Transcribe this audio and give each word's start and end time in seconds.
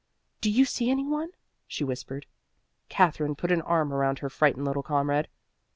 "Do 0.41 0.49
you 0.49 0.65
see 0.65 0.89
any 0.89 1.05
one?" 1.05 1.29
she 1.67 1.83
whispered. 1.83 2.25
Katherine 2.89 3.35
put 3.35 3.51
an 3.51 3.61
arm 3.61 3.93
around 3.93 4.17
her 4.17 4.31
frightened 4.31 4.65
little 4.65 4.81
comrade. 4.81 5.27